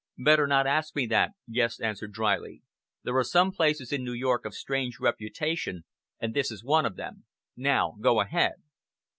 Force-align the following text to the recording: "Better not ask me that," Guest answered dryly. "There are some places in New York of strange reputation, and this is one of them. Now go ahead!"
"Better 0.17 0.47
not 0.47 0.65
ask 0.65 0.95
me 0.95 1.05
that," 1.05 1.33
Guest 1.51 1.79
answered 1.79 2.11
dryly. 2.11 2.63
"There 3.03 3.15
are 3.17 3.23
some 3.23 3.51
places 3.51 3.91
in 3.93 4.03
New 4.03 4.13
York 4.15 4.45
of 4.45 4.55
strange 4.55 4.99
reputation, 4.99 5.83
and 6.19 6.33
this 6.33 6.49
is 6.49 6.63
one 6.63 6.87
of 6.87 6.95
them. 6.95 7.25
Now 7.55 7.97
go 8.01 8.19
ahead!" 8.19 8.55